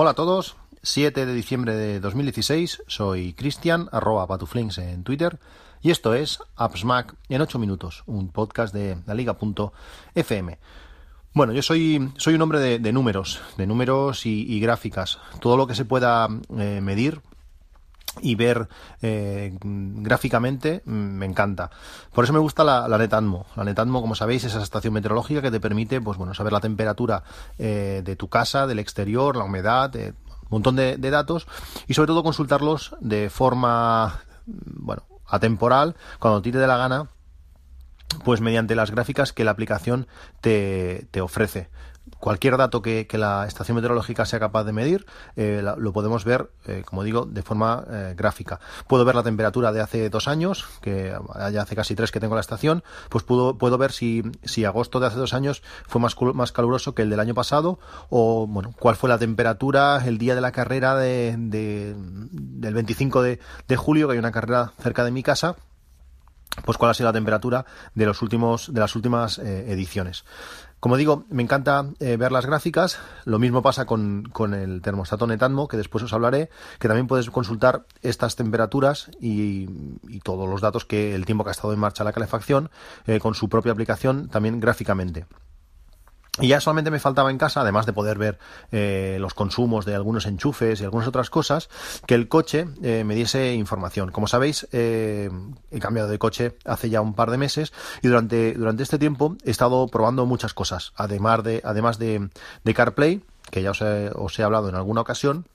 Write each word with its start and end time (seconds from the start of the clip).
Hola 0.00 0.10
a 0.10 0.14
todos, 0.14 0.54
7 0.84 1.26
de 1.26 1.34
diciembre 1.34 1.74
de 1.74 1.98
2016, 1.98 2.84
soy 2.86 3.32
Cristian, 3.32 3.88
arroba 3.90 4.28
patuflinks 4.28 4.78
en 4.78 5.02
Twitter, 5.02 5.40
y 5.82 5.90
esto 5.90 6.14
es 6.14 6.38
AppsMac 6.54 7.16
en 7.28 7.40
8 7.40 7.58
minutos, 7.58 8.04
un 8.06 8.28
podcast 8.28 8.72
de 8.72 8.96
la 9.06 9.14
liga.fm. 9.14 10.58
Bueno, 11.34 11.52
yo 11.52 11.62
soy, 11.62 12.12
soy 12.16 12.34
un 12.34 12.42
hombre 12.42 12.78
de, 12.78 12.92
números, 12.92 13.40
de 13.56 13.66
números 13.66 14.24
y, 14.24 14.60
gráficas. 14.60 15.18
Todo 15.40 15.56
lo 15.56 15.66
que 15.66 15.74
se 15.74 15.84
pueda 15.84 16.28
eh, 16.56 16.80
medir 16.80 17.20
y 18.22 18.34
ver 18.34 18.68
eh, 19.02 19.56
gráficamente 19.62 20.82
mm, 20.84 20.90
me 20.90 21.26
encanta. 21.26 21.70
Por 22.12 22.24
eso 22.24 22.32
me 22.32 22.38
gusta 22.38 22.64
la, 22.64 22.88
la, 22.88 22.98
Netatmo. 22.98 23.46
La 23.56 23.64
Netatmo, 23.64 24.00
como 24.00 24.14
sabéis, 24.14 24.44
es 24.44 24.52
esa 24.52 24.62
estación 24.62 24.94
meteorológica 24.94 25.42
que 25.42 25.50
te 25.50 25.60
permite 25.60 26.00
pues 26.00 26.18
bueno, 26.18 26.34
saber 26.34 26.52
la 26.52 26.60
temperatura 26.60 27.22
eh, 27.58 28.02
de 28.04 28.16
tu 28.16 28.28
casa, 28.28 28.66
del 28.66 28.78
exterior, 28.78 29.36
la 29.36 29.44
humedad, 29.44 29.94
un 29.94 30.14
montón 30.48 30.76
de, 30.76 30.96
datos 30.96 31.46
y 31.86 31.94
sobre 31.94 32.08
todo 32.08 32.22
consultarlos 32.22 32.94
de 33.00 33.30
forma 33.30 34.20
bueno, 34.46 35.02
atemporal, 35.26 35.96
cuando 36.18 36.42
te 36.42 36.52
dé 36.52 36.66
la 36.66 36.76
gana 36.76 37.08
pues 38.24 38.40
mediante 38.40 38.74
las 38.74 38.90
gráficas 38.90 39.32
que 39.32 39.44
la 39.44 39.50
aplicación 39.50 40.06
te, 40.40 41.06
te 41.10 41.20
ofrece 41.20 41.68
cualquier 42.20 42.56
dato 42.56 42.82
que, 42.82 43.06
la 43.18 43.46
estación 43.46 43.74
meteorológica 43.74 44.24
sea 44.26 44.38
capaz 44.38 44.64
de 44.64 44.72
medir 44.72 45.04
eh, 45.34 45.62
lo 45.76 45.92
podemos 45.92 46.24
ver, 46.24 46.50
eh, 46.66 46.82
como 46.84 47.02
digo, 47.02 47.24
de 47.24 47.42
forma 47.42 47.84
eh, 47.90 48.14
gráfica. 48.16 48.60
Puedo 48.86 49.04
ver 49.04 49.14
la 49.14 49.24
temperatura 49.24 49.72
de 49.72 49.80
hace 49.80 50.08
dos 50.08 50.28
años, 50.28 50.66
que 50.80 51.16
ya 51.52 51.62
hace 51.62 51.74
casi 51.74 51.94
tres 51.94 52.12
que 52.12 52.20
tengo 52.20 52.34
la 52.34 52.40
estación, 52.40 52.84
pues 53.08 53.24
puedo, 53.24 53.58
puedo 53.58 53.76
ver 53.76 53.92
si, 53.92 54.22
si 54.44 54.64
agosto 54.64 55.00
de 55.00 55.08
hace 55.08 55.16
dos 55.16 55.34
años 55.34 55.62
fue 55.86 56.00
más, 56.00 56.16
más 56.34 56.52
caluroso 56.52 56.94
que 56.94 57.02
el 57.02 57.10
del 57.10 57.20
año 57.20 57.34
pasado 57.34 57.78
o, 58.08 58.46
bueno, 58.46 58.72
cuál 58.78 58.96
fue 58.96 59.08
la 59.08 59.18
temperatura 59.18 60.02
el 60.06 60.18
día 60.18 60.34
de 60.34 60.40
la 60.40 60.52
carrera 60.52 60.94
de, 60.96 61.34
del 61.36 62.74
25 62.74 63.22
de, 63.22 63.40
de 63.66 63.76
julio, 63.76 64.06
que 64.06 64.12
hay 64.12 64.18
una 64.18 64.32
carrera 64.32 64.72
cerca 64.80 65.04
de 65.04 65.10
mi 65.10 65.22
casa 65.22 65.56
pues 66.64 66.76
cuál 66.76 66.90
ha 66.90 66.94
sido 66.94 67.08
la 67.08 67.12
temperatura 67.12 67.66
de 67.94 68.04
los 68.04 68.20
últimos 68.20 68.72
de 68.72 68.80
las 68.80 68.96
últimas 68.96 69.38
ediciones 69.38 70.24
como 70.80 70.96
digo, 70.96 71.24
me 71.28 71.42
encanta 71.42 71.86
eh, 71.98 72.16
ver 72.16 72.30
las 72.30 72.46
gráficas. 72.46 72.98
Lo 73.24 73.38
mismo 73.38 73.62
pasa 73.62 73.84
con, 73.84 74.30
el 74.54 74.80
termostato 74.80 75.26
Netatmo, 75.26 75.66
que 75.66 75.76
después 75.76 76.04
os 76.04 76.12
hablaré, 76.12 76.50
que 76.78 76.88
también 76.88 77.06
puedes 77.06 77.30
consultar 77.30 77.84
estas 78.02 78.36
temperaturas 78.36 79.10
y, 79.20 79.66
todos 80.22 80.48
los 80.48 80.60
datos 80.60 80.84
que 80.84 81.14
el 81.14 81.24
tiempo 81.24 81.44
que 81.44 81.50
ha 81.50 81.52
estado 81.52 81.72
en 81.72 81.78
marcha 81.78 82.04
la 82.04 82.12
calefacción 82.12 82.70
eh, 83.06 83.18
con 83.18 83.34
su 83.34 83.48
propia 83.48 83.72
aplicación 83.72 84.28
también 84.28 84.60
gráficamente. 84.60 85.26
Y 86.40 86.48
ya 86.48 86.60
solamente 86.60 86.90
me 86.90 87.00
faltaba 87.00 87.30
en 87.30 87.38
casa, 87.38 87.62
además 87.62 87.86
de 87.86 87.92
poder 87.92 88.18
ver 88.18 88.38
eh, 88.70 89.18
los 89.20 89.34
consumos 89.34 89.84
de 89.84 89.94
algunos 89.94 90.26
enchufes 90.26 90.80
y 90.80 90.84
algunas 90.84 91.08
otras 91.08 91.30
cosas, 91.30 91.68
que 92.06 92.14
el 92.14 92.28
coche 92.28 92.68
eh, 92.82 93.02
me 93.04 93.14
diese 93.14 93.54
información. 93.54 94.10
Como 94.12 94.28
sabéis, 94.28 94.68
eh, 94.72 95.30
he 95.70 95.78
cambiado 95.80 96.08
de 96.08 96.18
coche 96.18 96.56
hace 96.64 96.90
ya 96.90 97.00
un 97.00 97.14
par 97.14 97.30
de 97.30 97.38
meses 97.38 97.72
y 98.02 98.08
durante, 98.08 98.54
durante 98.54 98.82
este 98.82 98.98
tiempo 98.98 99.36
he 99.44 99.50
estado 99.50 99.88
probando 99.88 100.26
muchas 100.26 100.54
cosas, 100.54 100.92
además 100.96 101.42
de, 101.42 101.60
además 101.64 101.98
de, 101.98 102.30
de 102.64 102.74
CarPlay, 102.74 103.22
que 103.50 103.62
ya 103.62 103.70
os 103.70 103.80
os 103.80 104.38
he 104.38 104.42
hablado 104.42 104.68
en 104.68 104.74
alguna 104.74 105.00
ocasión, 105.00 105.46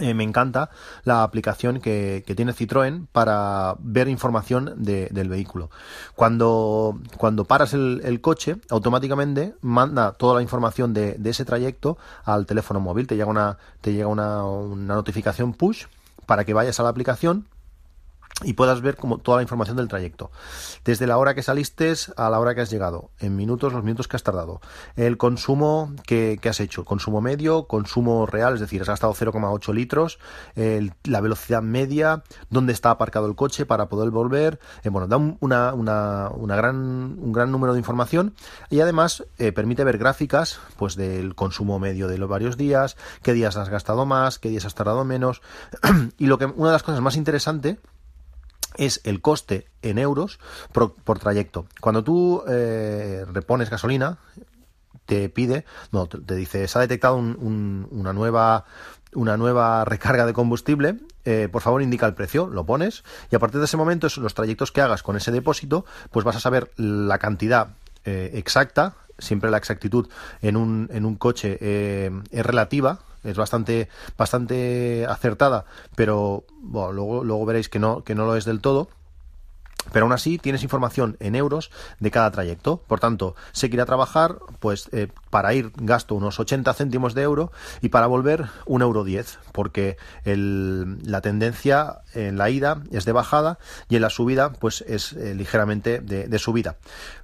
eh, 0.00 0.14
me 0.14 0.22
encanta 0.22 0.70
la 1.04 1.22
aplicación 1.22 1.80
que, 1.80 2.22
tiene 2.36 2.52
Citroën 2.52 3.06
para 3.10 3.74
ver 3.80 4.08
información 4.08 4.74
del 4.76 5.28
vehículo. 5.28 5.70
Cuando, 6.14 6.98
cuando 7.16 7.44
paras 7.44 7.74
el, 7.74 8.20
coche, 8.20 8.56
automáticamente 8.70 9.54
manda 9.60 10.12
toda 10.12 10.36
la 10.36 10.42
información 10.42 10.94
de, 10.94 11.14
de, 11.14 11.30
ese 11.30 11.44
trayecto 11.44 11.98
al 12.24 12.46
teléfono 12.46 12.80
móvil. 12.80 13.06
Te 13.06 13.16
llega 13.16 13.28
una, 13.28 13.58
te 13.80 13.92
llega 13.92 14.06
una, 14.06 14.44
una 14.44 14.94
notificación 14.94 15.52
push 15.52 15.86
para 16.26 16.44
que 16.44 16.54
vayas 16.54 16.78
a 16.78 16.82
la 16.82 16.90
aplicación 16.90 17.46
y 18.44 18.52
puedas 18.52 18.80
ver 18.80 18.96
como 18.96 19.18
toda 19.18 19.38
la 19.38 19.42
información 19.42 19.76
del 19.76 19.88
trayecto. 19.88 20.30
Desde 20.84 21.06
la 21.06 21.18
hora 21.18 21.34
que 21.34 21.42
saliste 21.42 21.88
a 22.16 22.28
la 22.28 22.40
hora 22.40 22.54
que 22.54 22.60
has 22.60 22.70
llegado, 22.70 23.10
en 23.18 23.36
minutos, 23.36 23.72
los 23.72 23.82
minutos 23.82 24.08
que 24.08 24.16
has 24.16 24.22
tardado, 24.22 24.60
el 24.96 25.16
consumo 25.16 25.94
que, 26.06 26.38
has 26.44 26.60
hecho, 26.60 26.84
consumo 26.84 27.20
medio, 27.20 27.66
consumo 27.66 28.26
real, 28.26 28.54
es 28.54 28.60
decir, 28.60 28.82
has 28.82 28.88
gastado 28.88 29.14
0,8 29.14 29.72
litros, 29.72 30.18
la 31.04 31.20
velocidad 31.20 31.62
media, 31.62 32.22
dónde 32.50 32.72
está 32.72 32.90
aparcado 32.90 33.26
el 33.26 33.36
coche 33.36 33.64
para 33.64 33.88
poder 33.88 34.10
volver, 34.10 34.58
eh, 34.82 34.88
bueno, 34.88 35.06
da 35.06 35.16
una, 35.16 35.72
una, 35.74 36.30
una, 36.34 36.56
gran, 36.56 36.76
un 36.76 37.32
gran 37.32 37.50
número 37.52 37.72
de 37.72 37.78
información 37.78 38.34
y 38.70 38.80
además 38.80 39.24
eh, 39.38 39.52
permite 39.52 39.84
ver 39.84 39.98
gráficas 39.98 40.60
pues 40.76 40.96
del 40.96 41.34
consumo 41.34 41.78
medio 41.78 42.08
de 42.08 42.18
los 42.18 42.28
varios 42.28 42.56
días, 42.56 42.96
qué 43.22 43.32
días 43.32 43.56
has 43.56 43.68
gastado 43.68 44.04
más, 44.04 44.38
qué 44.38 44.48
días 44.48 44.64
has 44.64 44.74
tardado 44.74 45.04
menos 45.04 45.42
y 46.18 46.26
lo 46.26 46.38
que 46.38 46.46
una 46.46 46.68
de 46.68 46.72
las 46.72 46.82
cosas 46.82 47.00
más 47.00 47.16
interesantes 47.16 47.78
es 48.76 49.00
el 49.04 49.20
coste 49.20 49.66
en 49.82 49.98
euros 49.98 50.38
por, 50.72 51.18
trayecto. 51.18 51.66
Cuando 51.80 52.04
tú 52.04 52.42
eh, 52.48 53.24
repones 53.32 53.70
gasolina, 53.70 54.18
te 55.06 55.28
pide, 55.28 55.64
no, 55.90 56.06
te, 56.06 56.34
dice, 56.34 56.68
se 56.68 56.78
ha 56.78 56.82
detectado 56.82 57.16
una 57.16 58.12
nueva 58.12 58.64
una 59.14 59.38
nueva 59.38 59.86
recarga 59.86 60.26
de 60.26 60.34
combustible, 60.34 60.96
eh, 61.24 61.48
por 61.50 61.62
favor 61.62 61.80
indica 61.80 62.04
el 62.04 62.12
precio, 62.12 62.46
lo 62.46 62.66
pones 62.66 63.04
y 63.30 63.36
a 63.36 63.38
partir 63.38 63.58
de 63.58 63.64
ese 63.64 63.78
momento 63.78 64.06
los 64.18 64.34
trayectos 64.34 64.70
que 64.70 64.82
hagas 64.82 65.02
con 65.02 65.16
ese 65.16 65.32
depósito, 65.32 65.86
pues 66.10 66.26
vas 66.26 66.36
a 66.36 66.40
saber 66.40 66.70
la 66.76 67.18
cantidad 67.18 67.68
eh, 68.04 68.32
exacta, 68.34 68.96
siempre 69.18 69.50
la 69.50 69.56
exactitud 69.56 70.10
en 70.42 70.58
un, 70.58 70.90
en 70.92 71.06
un 71.06 71.16
coche 71.16 71.58
es 72.30 72.46
relativa, 72.46 73.00
es 73.24 73.36
bastante, 73.36 73.88
bastante 74.16 75.06
acertada, 75.06 75.64
pero 75.94 76.44
luego, 76.62 77.24
luego 77.24 77.46
veréis 77.46 77.68
que 77.68 77.78
no, 77.78 78.04
que 78.04 78.14
no 78.14 78.26
lo 78.26 78.36
es 78.36 78.44
del 78.44 78.60
todo. 78.60 78.88
Pero 79.92 80.04
aún 80.04 80.12
así 80.12 80.38
tienes 80.38 80.62
información 80.62 81.16
en 81.20 81.34
euros 81.34 81.70
de 81.98 82.10
cada 82.10 82.30
trayecto. 82.30 82.82
Por 82.86 83.00
tanto, 83.00 83.34
ir 83.62 83.80
a 83.80 83.86
trabajar, 83.86 84.38
pues 84.60 84.88
eh, 84.92 85.08
para 85.30 85.54
ir 85.54 85.72
gasto 85.76 86.14
unos 86.14 86.40
80 86.40 86.72
céntimos 86.74 87.14
de 87.14 87.22
euro 87.22 87.52
y 87.80 87.90
para 87.90 88.06
volver 88.06 88.46
un 88.66 88.82
euro 88.82 89.04
10, 89.04 89.38
porque 89.52 89.96
la 90.24 91.20
tendencia 91.20 92.00
en 92.14 92.38
la 92.38 92.50
ida 92.50 92.82
es 92.90 93.04
de 93.04 93.12
bajada 93.12 93.58
y 93.88 93.96
en 93.96 94.02
la 94.02 94.10
subida 94.10 94.52
pues 94.52 94.82
es 94.86 95.12
eh, 95.12 95.34
ligeramente 95.34 96.00
de, 96.00 96.38
subida. 96.38 96.76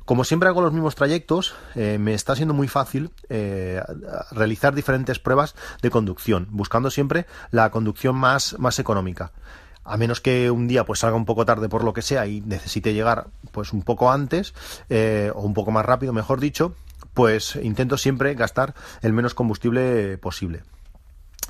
Como 0.05 0.25
siempre 0.25 0.49
hago 0.49 0.61
los 0.61 0.73
mismos 0.73 0.97
trayectos, 0.97 1.55
eh, 1.75 1.97
me 1.99 2.15
está 2.15 2.37
siendo 2.37 2.53
muy 2.53 2.69
fácil 2.69 3.11
realizar 4.33 4.75
diferentes 4.75 5.19
pruebas 5.19 5.55
de 5.83 5.91
conducción, 5.91 6.49
buscando 6.51 6.91
siempre 6.91 7.27
la 7.51 7.71
conducción 7.71 8.17
más, 8.17 8.57
más 8.59 8.79
económica 8.79 9.33
a 9.85 9.97
menos 9.97 10.21
que 10.21 10.51
un 10.51 10.67
día 10.67 10.85
pues 10.85 11.01
salga 11.01 11.17
un 11.17 11.25
poco 11.25 11.45
tarde 11.45 11.69
por 11.69 11.85
lo 11.85 11.93
que 11.93 12.03
sea 12.03 12.27
y 12.27 12.41
necesite 12.41 12.95
llegar 12.95 13.29
pues 13.53 13.73
un 13.73 13.83
poco 13.83 14.11
antes 14.11 14.55
eh, 14.89 15.31
o 15.35 15.43
un 15.43 15.55
poco 15.55 15.71
más 15.71 15.85
rápido, 15.85 16.13
mejor 16.13 16.41
dicho, 16.41 16.75
pues 17.13 17.57
intento 17.57 17.97
siempre 17.97 18.35
gastar 18.35 18.75
el 19.03 19.13
menos 19.13 19.35
combustible 19.35 20.19
posible. 20.19 20.63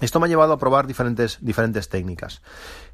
Esto 0.01 0.19
me 0.19 0.27
ha 0.27 0.29
llevado 0.29 0.53
a 0.53 0.59
probar 0.59 0.89
diferentes, 0.89 1.39
diferentes 1.41 1.89
técnicas. 1.89 2.43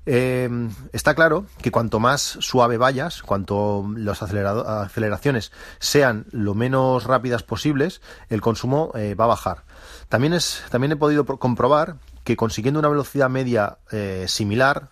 Eh, 0.04 0.48
está 0.92 1.14
claro 1.14 1.46
que 1.62 1.70
cuanto 1.70 1.98
más 1.98 2.20
suave 2.20 2.76
vayas, 2.76 3.22
cuanto 3.22 3.90
las 3.96 4.22
aceleraciones 4.22 5.50
sean 5.78 6.26
lo 6.30 6.54
menos 6.54 7.04
rápidas 7.04 7.42
posibles, 7.42 8.02
el 8.28 8.42
consumo 8.42 8.92
eh, 8.94 9.14
va 9.14 9.24
a 9.24 9.28
bajar. 9.28 9.64
También, 10.08 10.34
es, 10.34 10.62
también 10.70 10.92
he 10.92 10.96
podido 10.96 11.24
comprobar 11.24 11.96
consiguiendo 12.36 12.80
una 12.80 12.88
velocidad 12.88 13.28
media 13.28 13.78
eh, 13.90 14.26
similar, 14.28 14.88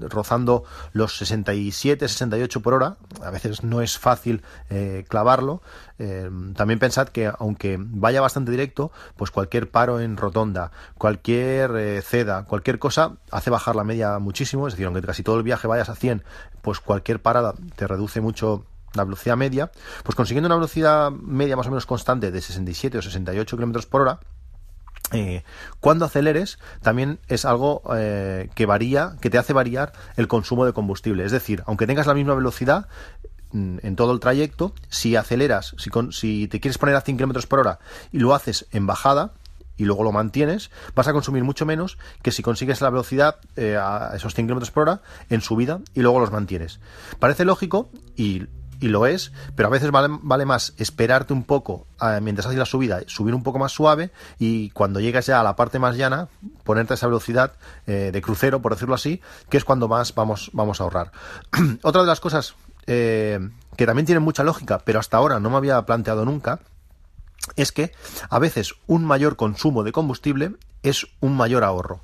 rozando 0.00 0.64
los 0.92 1.16
67, 1.18 2.08
68 2.08 2.60
por 2.60 2.74
hora, 2.74 2.96
a 3.22 3.30
veces 3.30 3.62
no 3.62 3.82
es 3.82 3.98
fácil 3.98 4.42
eh, 4.70 5.04
clavarlo. 5.08 5.62
Eh, 5.98 6.30
también 6.54 6.78
pensad 6.78 7.08
que 7.08 7.30
aunque 7.38 7.76
vaya 7.80 8.20
bastante 8.20 8.50
directo, 8.50 8.92
pues 9.16 9.30
cualquier 9.30 9.70
paro 9.70 10.00
en 10.00 10.16
rotonda, 10.16 10.70
cualquier 10.98 12.02
ceda, 12.02 12.44
cualquier 12.44 12.78
cosa 12.78 13.16
hace 13.30 13.50
bajar 13.50 13.76
la 13.76 13.84
media 13.84 14.18
muchísimo. 14.18 14.68
Es 14.68 14.74
decir, 14.74 14.86
aunque 14.86 15.02
casi 15.02 15.22
todo 15.22 15.36
el 15.36 15.42
viaje 15.42 15.66
vayas 15.66 15.88
a 15.88 15.94
100, 15.94 16.22
pues 16.62 16.80
cualquier 16.80 17.20
parada 17.20 17.54
te 17.76 17.86
reduce 17.86 18.20
mucho 18.20 18.64
la 18.96 19.04
velocidad 19.04 19.36
media. 19.36 19.70
Pues 20.02 20.16
consiguiendo 20.16 20.46
una 20.46 20.56
velocidad 20.56 21.10
media 21.10 21.56
más 21.56 21.66
o 21.66 21.70
menos 21.70 21.86
constante 21.86 22.30
de 22.30 22.40
67 22.40 22.98
o 22.98 23.02
68 23.02 23.56
kilómetros 23.56 23.86
por 23.86 24.02
hora, 24.02 24.20
eh, 25.12 25.44
cuando 25.80 26.04
aceleres 26.04 26.58
también 26.82 27.18
es 27.28 27.44
algo 27.44 27.82
eh, 27.94 28.50
que 28.54 28.66
varía, 28.66 29.16
que 29.20 29.30
te 29.30 29.38
hace 29.38 29.52
variar 29.52 29.92
el 30.16 30.28
consumo 30.28 30.64
de 30.64 30.72
combustible. 30.72 31.24
Es 31.24 31.32
decir, 31.32 31.62
aunque 31.66 31.86
tengas 31.86 32.06
la 32.06 32.14
misma 32.14 32.34
velocidad 32.34 32.88
mm, 33.52 33.78
en 33.82 33.96
todo 33.96 34.12
el 34.12 34.20
trayecto, 34.20 34.74
si 34.88 35.14
aceleras, 35.16 35.74
si, 36.10 36.48
te 36.48 36.60
quieres 36.60 36.78
poner 36.78 36.96
a 36.96 37.02
100 37.02 37.18
km 37.18 37.46
por 37.46 37.60
hora 37.60 37.78
y 38.10 38.18
lo 38.18 38.34
haces 38.34 38.66
en 38.72 38.86
bajada, 38.86 39.32
y 39.78 39.84
luego 39.84 40.02
lo 40.04 40.10
mantienes, 40.10 40.70
vas 40.94 41.06
a 41.06 41.12
consumir 41.12 41.44
mucho 41.44 41.66
menos 41.66 41.98
que 42.22 42.32
si 42.32 42.42
consigues 42.42 42.80
la 42.80 42.88
velocidad 42.88 43.36
eh, 43.56 43.76
a 43.76 44.12
esos 44.16 44.34
100 44.34 44.48
km 44.48 44.70
por 44.70 44.84
hora 44.84 45.02
en 45.28 45.42
subida 45.42 45.80
y 45.94 46.00
luego 46.00 46.18
los 46.18 46.32
mantienes. 46.32 46.80
Parece 47.18 47.44
lógico 47.44 47.90
y 48.16 48.44
y 48.80 48.88
lo 48.88 49.06
es, 49.06 49.32
pero 49.54 49.68
a 49.68 49.70
veces 49.70 49.90
vale, 49.90 50.44
más 50.44 50.74
esperarte 50.76 51.32
un 51.32 51.44
poco 51.44 51.86
eh, 52.02 52.20
mientras 52.22 52.46
haces 52.46 52.58
la 52.58 52.66
subida, 52.66 53.00
subir 53.06 53.34
un 53.34 53.42
poco 53.42 53.58
más 53.58 53.72
suave 53.72 54.10
y 54.38 54.70
cuando 54.70 55.00
llegas 55.00 55.26
ya 55.26 55.40
a 55.40 55.44
la 55.44 55.56
parte 55.56 55.78
más 55.78 55.96
llana, 55.96 56.28
ponerte 56.64 56.94
esa 56.94 57.06
velocidad 57.06 57.52
eh, 57.86 58.10
de 58.12 58.22
crucero, 58.22 58.60
por 58.62 58.72
decirlo 58.72 58.94
así, 58.94 59.20
que 59.48 59.56
es 59.56 59.64
cuando 59.64 59.88
más 59.88 60.14
vamos, 60.14 60.50
vamos 60.52 60.80
a 60.80 60.84
ahorrar. 60.84 61.12
Otra 61.82 62.02
de 62.02 62.06
las 62.06 62.20
cosas 62.20 62.54
eh, 62.86 63.38
que 63.76 63.86
también 63.86 64.06
tienen 64.06 64.22
mucha 64.22 64.44
lógica, 64.44 64.80
pero 64.84 64.98
hasta 64.98 65.16
ahora 65.16 65.40
no 65.40 65.50
me 65.50 65.56
había 65.56 65.80
planteado 65.86 66.24
nunca, 66.24 66.60
es 67.56 67.72
que 67.72 67.92
a 68.28 68.38
veces 68.38 68.74
un 68.86 69.04
mayor 69.04 69.36
consumo 69.36 69.84
de 69.84 69.92
combustible 69.92 70.54
es 70.82 71.06
un 71.20 71.36
mayor 71.36 71.64
ahorro. 71.64 72.02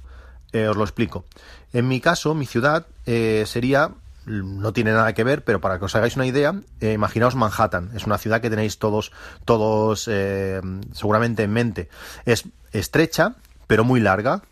os 0.53 0.77
lo 0.77 0.85
explico. 0.85 1.25
En 1.73 1.89
mi 1.89 2.01
caso, 2.01 2.35
mi 2.35 2.47
ciudad 2.47 2.87
sería 3.05 3.93
no 4.27 4.73
tiene 4.73 4.93
nada 4.93 5.13
que 5.13 5.25
ver, 5.25 5.45
pero 5.45 5.61
para 5.61 5.79
que 5.79 5.85
os 5.85 5.95
hagáis 5.95 6.17
una 6.17 6.27
idea, 6.27 6.55
eh, 6.81 6.93
imaginaos 6.93 7.35
Manhattan, 7.35 7.91
es 7.95 8.07
una 8.07 8.19
ciudad 8.19 8.41
que 8.41 8.51
tenéis 8.51 8.79
todos, 8.79 9.13
todos 9.45 10.09
eh, 10.11 10.61
seguramente 10.93 11.43
en 11.43 11.53
mente. 11.53 11.89
Es 12.25 12.45
estrecha, 12.73 13.37
pero 13.67 13.85
muy 13.85 14.01
larga. 14.01 14.43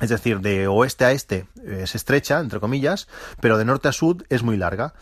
Es 0.00 0.08
decir, 0.08 0.40
de 0.40 0.66
oeste 0.66 1.04
a 1.04 1.12
este 1.12 1.46
es 1.64 1.94
estrecha, 1.94 2.40
entre 2.40 2.58
comillas, 2.58 3.06
pero 3.40 3.58
de 3.58 3.64
norte 3.64 3.88
a 3.88 3.92
sur 3.92 4.24
es 4.28 4.42
muy 4.42 4.56
larga. 4.56 4.94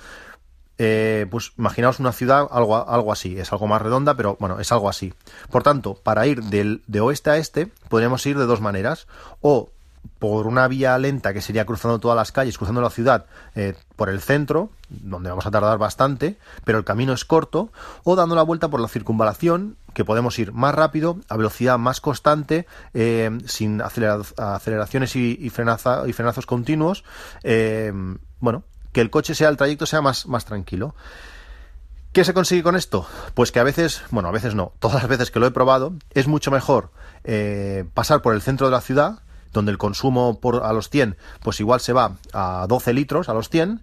Eh, 0.79 1.27
pues 1.31 1.53
imaginaos 1.59 2.01
una 2.01 2.13
ciudad 2.13 2.47
algo, 2.51 2.89
algo 2.89 3.13
así, 3.13 3.39
es 3.39 3.53
algo 3.53 3.67
más 3.67 3.81
redonda, 3.81 4.15
pero 4.17 4.37
bueno, 4.41 4.59
es 4.61 4.73
algo 4.73 4.89
así. 4.89 5.15
Por 5.51 5.63
tanto, 5.63 5.95
para 5.95 6.27
ir 6.27 6.43
del, 6.43 6.83
de 6.87 7.01
oeste 7.01 7.31
a 7.31 7.37
este, 7.37 7.71
podríamos 7.89 8.25
ir 8.27 8.37
de 8.37 8.47
dos 8.47 8.61
maneras. 8.61 9.07
O 9.41 9.71
por 10.23 10.47
una 10.47 10.69
vía 10.69 10.97
lenta 10.99 11.33
que 11.33 11.41
sería 11.41 11.67
cruzando 11.67 11.99
todas 11.99 12.17
las 12.17 12.31
calles, 12.31 12.57
cruzando 12.57 12.81
la 12.81 12.91
ciudad 12.91 13.27
eh, 13.57 13.75
por 13.97 14.09
el 14.09 14.21
centro, 14.21 14.71
donde 14.89 15.29
vamos 15.29 15.47
a 15.47 15.51
tardar 15.51 15.79
bastante, 15.79 16.39
pero 16.65 16.79
el 16.79 16.85
camino 16.85 17.13
es 17.13 17.25
corto, 17.25 17.73
o 18.05 18.15
dando 18.15 18.37
la 18.37 18.45
vuelta 18.45 18.69
por 18.69 18.79
la 18.79 18.87
circunvalación, 18.87 19.77
que 19.95 20.05
podemos 20.05 20.39
ir 20.39 20.53
más 20.53 20.77
rápido, 20.77 21.19
a 21.29 21.37
velocidad 21.37 21.77
más 21.77 22.01
constante, 22.01 22.69
eh, 22.95 23.37
sin 23.47 23.83
aceleraciones 23.83 25.17
y, 25.17 25.51
frenazos 25.51 26.47
continuos, 26.47 27.03
eh, 27.43 27.93
bueno, 28.39 28.63
que 28.93 29.01
el 29.01 29.11
coche 29.11 29.35
sea, 29.35 29.49
el 29.49 29.57
trayecto 29.57 29.87
sea 29.87 30.03
más, 30.03 30.27
más 30.27 30.45
tranquilo. 30.45 30.95
¿Qué 32.13 32.25
se 32.25 32.33
consigue 32.33 32.63
con 32.63 32.77
esto? 32.77 33.09
Pues 33.35 33.51
que 33.51 33.59
a 33.59 33.65
veces, 33.65 34.03
bueno, 34.11 34.29
a 34.29 34.33
veces 34.33 34.55
no, 34.55 34.73
todas 34.79 35.03
las 35.03 35.09
veces 35.09 35.33
que 35.33 35.41
lo 35.41 35.47
he 35.47 35.51
probado, 35.51 35.95
es 36.11 36.29
mucho 36.29 36.53
mejor 36.53 36.91
pasar 37.93 38.23
por 38.23 38.35
el 38.35 38.43
centro 38.43 38.67
de 38.69 38.73
la 38.73 38.81
ciudad, 38.81 39.23
donde 39.53 39.73
el 39.73 39.79
consumo 39.79 40.41
por, 40.41 40.65
a 40.65 40.73
los 40.73 40.89
100 40.89 41.17
pues 41.43 41.61
igual 41.61 41.81
se 41.81 41.93
va 41.93 42.17
a 42.33 42.67
12 42.69 42.93
litros 42.93 43.29
a 43.29 43.35
los 43.35 43.49
100, 43.49 43.83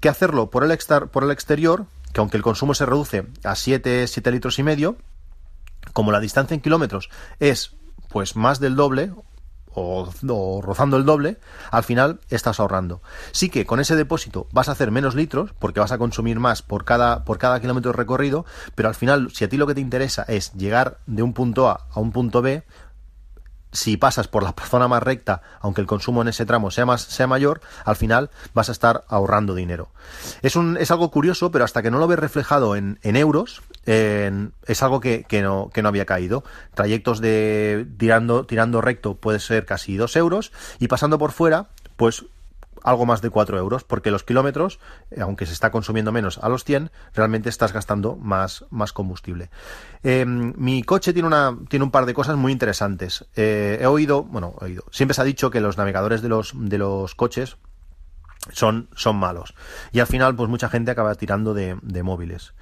que 0.00 0.08
hacerlo 0.08 0.50
por 0.50 0.64
el, 0.64 0.78
por 1.10 1.24
el 1.24 1.30
exterior, 1.30 1.86
que 2.12 2.20
aunque 2.20 2.36
el 2.36 2.42
consumo 2.42 2.74
se 2.74 2.86
reduce 2.86 3.26
a 3.44 3.54
7, 3.54 4.06
7 4.06 4.30
litros 4.30 4.58
y 4.58 4.62
medio, 4.62 4.96
como 5.92 6.12
la 6.12 6.20
distancia 6.20 6.54
en 6.54 6.60
kilómetros 6.60 7.10
es 7.38 7.74
pues 8.08 8.36
más 8.36 8.60
del 8.60 8.76
doble 8.76 9.12
o, 9.72 10.60
rozando 10.62 10.96
el 10.96 11.04
doble, 11.04 11.38
al 11.70 11.84
final 11.84 12.20
estás 12.28 12.60
ahorrando. 12.60 13.02
Sí 13.32 13.50
que 13.50 13.66
con 13.66 13.80
ese 13.80 13.96
depósito 13.96 14.48
vas 14.52 14.68
a 14.68 14.72
hacer 14.72 14.90
menos 14.90 15.14
litros 15.14 15.52
porque 15.58 15.80
vas 15.80 15.92
a 15.92 15.98
consumir 15.98 16.40
más 16.40 16.62
por 16.62 16.84
cada, 16.84 17.24
por 17.24 17.38
cada 17.38 17.60
kilómetro 17.60 17.92
recorrido, 17.92 18.44
pero 18.74 18.88
al 18.88 18.94
final, 18.94 19.30
si 19.30 19.44
a 19.44 19.48
ti 19.48 19.56
lo 19.56 19.66
que 19.66 19.74
te 19.74 19.80
interesa 19.80 20.24
es 20.24 20.52
llegar 20.54 20.98
de 21.06 21.22
un 21.22 21.32
punto 21.32 21.68
A 21.68 21.86
a 21.90 22.00
un 22.00 22.12
punto 22.12 22.42
B, 22.42 22.64
si 23.72 23.96
pasas 23.96 24.28
por 24.28 24.42
la 24.42 24.52
zona 24.52 24.88
más 24.88 25.02
recta, 25.02 25.42
aunque 25.60 25.80
el 25.80 25.86
consumo 25.86 26.22
en 26.22 26.28
ese 26.28 26.46
tramo 26.46 26.70
sea, 26.70 26.86
más, 26.86 27.02
sea 27.02 27.26
mayor, 27.26 27.60
al 27.84 27.96
final 27.96 28.30
vas 28.54 28.68
a 28.68 28.72
estar 28.72 29.04
ahorrando 29.08 29.54
dinero. 29.54 29.90
Es, 30.42 30.56
un, 30.56 30.76
es 30.76 30.90
algo 30.90 31.10
curioso, 31.10 31.50
pero 31.50 31.64
hasta 31.64 31.82
que 31.82 31.90
no 31.90 31.98
lo 31.98 32.08
ves 32.08 32.18
reflejado 32.18 32.76
en, 32.76 32.98
en 33.02 33.16
euros, 33.16 33.62
es 33.86 34.82
algo 34.82 35.00
que, 35.00 35.24
que, 35.24 35.42
no, 35.42 35.70
que 35.72 35.82
no 35.82 35.88
había 35.88 36.06
caído. 36.06 36.44
Trayectos 36.74 37.20
de 37.20 37.86
tirando, 37.98 38.44
tirando 38.44 38.80
recto 38.80 39.14
puede 39.14 39.40
ser 39.40 39.66
casi 39.66 39.96
2 39.96 40.16
euros 40.16 40.52
y 40.78 40.88
pasando 40.88 41.18
por 41.18 41.32
fuera, 41.32 41.68
pues 41.96 42.24
algo 42.82 43.06
más 43.06 43.22
de 43.22 43.30
4 43.30 43.58
euros, 43.58 43.84
porque 43.84 44.10
los 44.10 44.24
kilómetros, 44.24 44.78
eh, 45.10 45.20
aunque 45.20 45.46
se 45.46 45.52
está 45.52 45.70
consumiendo 45.70 46.12
menos 46.12 46.38
a 46.38 46.48
los 46.48 46.64
100, 46.64 46.90
realmente 47.14 47.48
estás 47.48 47.72
gastando 47.72 48.16
más, 48.16 48.64
más 48.70 48.92
combustible. 48.92 49.50
Eh, 50.02 50.24
mi 50.26 50.82
coche 50.82 51.12
tiene, 51.12 51.28
una, 51.28 51.56
tiene 51.68 51.84
un 51.84 51.90
par 51.90 52.06
de 52.06 52.14
cosas 52.14 52.36
muy 52.36 52.52
interesantes. 52.52 53.26
Eh, 53.36 53.78
he 53.80 53.86
oído, 53.86 54.24
bueno, 54.24 54.54
he 54.60 54.64
oído, 54.64 54.84
siempre 54.90 55.14
se 55.14 55.22
ha 55.22 55.24
dicho 55.24 55.50
que 55.50 55.60
los 55.60 55.76
navegadores 55.76 56.22
de 56.22 56.28
los, 56.28 56.52
de 56.54 56.78
los 56.78 57.14
coches 57.14 57.56
son, 58.52 58.88
son 58.94 59.16
malos. 59.16 59.54
Y 59.92 60.00
al 60.00 60.06
final, 60.06 60.34
pues 60.34 60.48
mucha 60.48 60.68
gente 60.68 60.90
acaba 60.90 61.14
tirando 61.14 61.54
de, 61.54 61.78
de 61.82 62.02
móviles. 62.02 62.54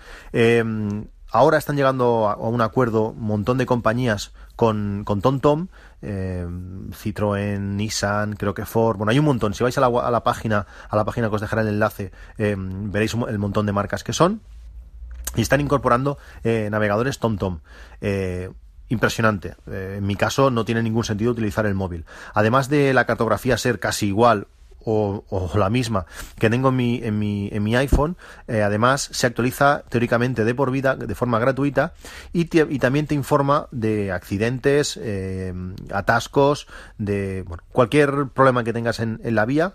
Ahora 1.30 1.58
están 1.58 1.76
llegando 1.76 2.28
a 2.28 2.36
un 2.36 2.60
acuerdo 2.60 3.10
un 3.10 3.22
montón 3.22 3.58
de 3.58 3.66
compañías 3.66 4.32
con, 4.56 5.02
con 5.04 5.20
TomTom, 5.20 5.68
eh, 6.02 6.46
Citroën, 6.90 7.60
Nissan, 7.60 8.34
creo 8.34 8.54
que 8.54 8.64
Ford, 8.64 8.96
bueno, 8.96 9.10
hay 9.10 9.18
un 9.18 9.24
montón. 9.24 9.54
Si 9.54 9.62
vais 9.62 9.76
a 9.78 9.80
la, 9.80 10.22
página, 10.24 10.66
a 10.88 10.96
la 10.96 11.04
página 11.04 11.28
que 11.28 11.36
os 11.36 11.40
dejaré 11.40 11.62
el 11.62 11.68
enlace, 11.68 12.12
eh, 12.38 12.56
veréis 12.58 13.14
el 13.14 13.38
montón 13.38 13.66
de 13.66 13.72
marcas 13.72 14.04
que 14.04 14.12
son. 14.12 14.40
Y 15.36 15.42
están 15.42 15.60
incorporando 15.60 16.18
eh, 16.42 16.68
navegadores 16.70 17.18
TomTom. 17.18 17.60
Impresionante. 18.90 19.54
en 19.66 20.06
mi 20.06 20.16
caso 20.16 20.50
no 20.50 20.64
tiene 20.64 20.82
ningún 20.82 21.04
sentido 21.04 21.32
utilizar 21.32 21.66
el 21.66 21.74
móvil. 21.74 22.06
Además 22.32 22.70
de 22.70 22.94
la 22.94 23.04
cartografía 23.04 23.58
ser 23.58 23.80
casi 23.80 24.06
igual 24.06 24.48
o, 24.88 25.50
la 25.54 25.70
misma 25.70 26.06
que 26.38 26.50
tengo 26.50 26.70
en 26.70 26.76
mi, 26.76 27.00
en 27.02 27.18
mi, 27.18 27.48
en 27.52 27.62
mi 27.62 27.76
iPhone, 27.76 28.16
eh, 28.46 28.62
además 28.62 29.08
se 29.12 29.26
actualiza 29.26 29.84
teóricamente 29.88 30.44
de 30.44 30.54
por 30.54 30.70
vida, 30.70 30.96
de 30.96 31.14
forma 31.14 31.38
gratuita, 31.38 31.94
y, 32.32 32.48
y 32.56 32.78
también 32.78 33.06
te 33.06 33.14
informa 33.14 33.68
de 33.70 34.12
accidentes, 34.12 34.98
eh, 35.00 35.52
atascos, 35.92 36.66
de 36.96 37.42
bueno, 37.46 37.62
cualquier 37.72 38.28
problema 38.34 38.64
que 38.64 38.72
tengas 38.72 39.00
en, 39.00 39.20
en 39.22 39.34
la 39.34 39.44
vía 39.44 39.74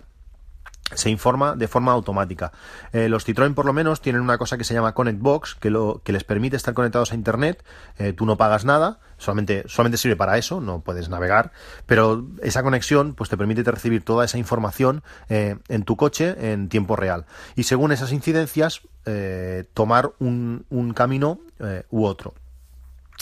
se 0.92 1.10
informa 1.10 1.56
de 1.56 1.66
forma 1.68 1.92
automática. 1.92 2.52
Eh, 2.92 3.08
los 3.08 3.26
Citroën 3.26 3.54
por 3.54 3.64
lo 3.64 3.72
menos 3.72 4.00
tienen 4.00 4.22
una 4.22 4.38
cosa 4.38 4.58
que 4.58 4.64
se 4.64 4.74
llama 4.74 4.92
Connect 4.92 5.20
Box, 5.20 5.54
que, 5.54 5.70
lo, 5.70 6.02
que 6.04 6.12
les 6.12 6.24
permite 6.24 6.56
estar 6.56 6.74
conectados 6.74 7.12
a 7.12 7.14
Internet, 7.14 7.64
eh, 7.98 8.12
tú 8.12 8.26
no 8.26 8.36
pagas 8.36 8.64
nada, 8.64 9.00
solamente, 9.16 9.64
sirve 9.96 10.16
para 10.16 10.36
eso, 10.36 10.60
no 10.60 10.80
puedes 10.80 11.08
navegar, 11.08 11.52
pero 11.86 12.26
esa 12.42 12.62
conexión 12.62 13.14
pues 13.14 13.30
te 13.30 13.36
permite 13.36 13.62
recibir 13.62 14.04
toda 14.04 14.24
esa 14.24 14.38
información 14.38 15.02
eh, 15.28 15.56
en 15.68 15.84
tu 15.84 15.96
coche 15.96 16.52
en 16.52 16.68
tiempo 16.68 16.96
real. 16.96 17.24
Y 17.56 17.64
según 17.64 17.92
esas 17.92 18.12
incidencias, 18.12 18.82
tomar 19.74 20.12
un 20.18 20.92
camino 20.94 21.38
u 21.90 22.06
otro. 22.06 22.32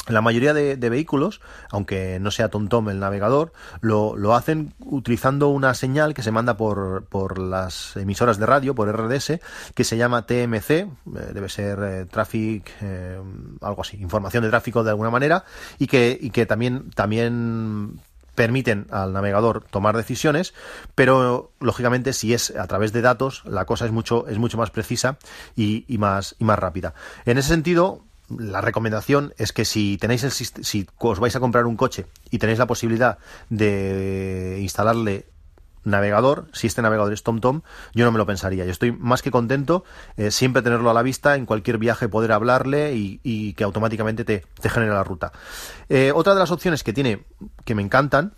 La 0.08 0.20
mayoría 0.20 0.52
de, 0.52 0.76
vehículos, 0.90 1.40
aunque 1.70 2.18
no 2.20 2.32
sea 2.32 2.48
TomTom 2.48 2.88
el 2.88 2.98
navegador, 2.98 3.52
lo, 3.80 4.16
lo, 4.16 4.34
hacen 4.34 4.74
utilizando 4.80 5.48
una 5.48 5.74
señal 5.74 6.12
que 6.12 6.24
se 6.24 6.32
manda 6.32 6.56
por, 6.56 7.04
por, 7.04 7.38
las 7.38 7.96
emisoras 7.96 8.38
de 8.38 8.46
radio, 8.46 8.74
por 8.74 8.90
RDS, 8.90 9.38
que 9.74 9.84
se 9.84 9.96
llama 9.96 10.26
TMC, 10.26 10.70
eh, 10.70 10.88
debe 11.32 11.48
ser 11.48 11.78
eh, 11.82 12.06
Traffic, 12.06 12.68
eh, 12.80 13.20
algo 13.60 13.82
así, 13.82 13.96
información 13.98 14.42
de 14.42 14.50
tráfico 14.50 14.82
de 14.82 14.90
alguna 14.90 15.10
manera, 15.10 15.44
y 15.78 15.86
que, 15.86 16.18
y 16.20 16.30
que 16.30 16.46
también, 16.46 16.90
también 16.90 18.00
permiten 18.34 18.88
al 18.90 19.12
navegador 19.12 19.62
tomar 19.70 19.96
decisiones, 19.96 20.52
pero 20.96 21.52
lógicamente 21.60 22.12
si 22.12 22.34
es 22.34 22.50
a 22.56 22.66
través 22.66 22.92
de 22.92 23.02
datos, 23.02 23.42
la 23.44 23.66
cosa 23.66 23.86
es 23.86 23.92
mucho, 23.92 24.26
es 24.26 24.38
mucho 24.38 24.58
más 24.58 24.70
precisa 24.70 25.18
y, 25.54 25.84
y 25.86 25.98
más, 25.98 26.34
y 26.40 26.44
más 26.44 26.58
rápida. 26.58 26.94
En 27.24 27.38
ese 27.38 27.50
sentido, 27.50 28.02
la 28.38 28.60
recomendación 28.60 29.34
es 29.38 29.52
que 29.52 29.64
si 29.64 29.98
tenéis 29.98 30.24
el 30.24 30.30
si 30.30 30.86
os 30.98 31.20
vais 31.20 31.36
a 31.36 31.40
comprar 31.40 31.66
un 31.66 31.76
coche 31.76 32.06
y 32.30 32.38
tenéis 32.38 32.58
la 32.58 32.66
posibilidad 32.66 33.18
de 33.50 34.58
instalarle 34.60 35.26
navegador, 35.84 36.46
si 36.52 36.66
este 36.66 36.82
navegador 36.82 37.12
es 37.12 37.22
TomTom, 37.22 37.62
yo 37.94 38.04
no 38.04 38.12
me 38.12 38.18
lo 38.18 38.26
pensaría. 38.26 38.64
Yo 38.64 38.70
estoy 38.70 38.92
más 38.92 39.22
que 39.22 39.30
contento 39.30 39.84
eh, 40.16 40.30
siempre 40.30 40.62
tenerlo 40.62 40.90
a 40.90 40.94
la 40.94 41.02
vista, 41.02 41.36
en 41.36 41.46
cualquier 41.46 41.78
viaje 41.78 42.08
poder 42.08 42.32
hablarle 42.32 42.92
y, 42.94 43.52
que 43.54 43.64
automáticamente 43.64 44.24
te, 44.24 44.44
genere 44.62 44.92
la 44.92 45.04
ruta. 45.04 45.32
Eh, 45.88 46.12
otra 46.14 46.34
de 46.34 46.40
las 46.40 46.50
opciones 46.50 46.84
que 46.84 46.92
tiene, 46.92 47.24
que 47.64 47.74
me 47.74 47.82
encantan, 47.82 48.32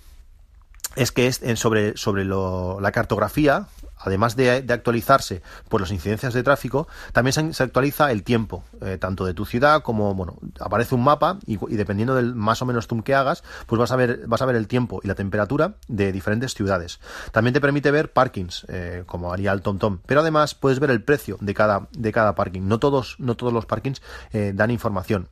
es 0.96 1.12
que 1.12 1.26
es 1.26 1.40
sobre, 1.56 1.96
sobre 1.96 2.24
la 2.24 2.92
cartografía, 2.92 3.66
además 3.98 4.36
de, 4.36 4.64
actualizarse 4.68 5.42
por 5.68 5.80
las 5.80 5.90
incidencias 5.90 6.34
de 6.34 6.42
tráfico, 6.42 6.86
también 7.12 7.54
se, 7.54 7.62
actualiza 7.62 8.10
el 8.12 8.22
tiempo, 8.22 8.64
eh, 8.84 8.98
tanto 8.98 9.24
de 9.24 9.34
tu 9.34 9.46
ciudad 9.46 9.82
como, 9.82 10.14
bueno, 10.14 10.36
aparece 10.60 10.94
un 10.94 11.02
mapa 11.02 11.38
y, 11.46 11.56
dependiendo 11.74 12.14
del 12.14 12.34
más 12.34 12.60
o 12.62 12.66
menos 12.66 12.86
zoom 12.86 13.02
que 13.02 13.14
hagas, 13.14 13.42
pues 13.66 13.78
vas 13.78 13.90
a 13.92 13.96
ver, 13.96 14.26
vas 14.26 14.42
a 14.42 14.46
ver 14.46 14.56
el 14.56 14.68
tiempo 14.68 15.00
y 15.02 15.08
la 15.08 15.14
temperatura 15.14 15.74
de 15.88 16.12
diferentes 16.12 16.54
ciudades. 16.54 17.00
También 17.32 17.54
te 17.54 17.60
permite 17.60 17.90
ver 17.90 18.12
parkings, 18.12 18.66
eh, 18.68 19.04
como 19.06 19.32
haría 19.32 19.52
el 19.52 19.62
TomTom, 19.62 19.98
pero 20.06 20.20
además 20.20 20.54
puedes 20.54 20.80
ver 20.80 20.90
el 20.90 21.02
precio 21.02 21.38
de 21.40 21.54
cada, 21.54 21.88
de 21.92 22.12
cada 22.12 22.34
parking. 22.34 22.62
No 22.62 22.78
todos, 22.78 23.16
no 23.18 23.36
todos 23.36 23.52
los 23.52 23.66
parkings 23.66 24.02
eh, 24.32 24.52
dan 24.54 24.70
información. 24.70 25.28